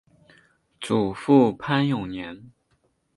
[0.79, 2.51] 祖父潘永年。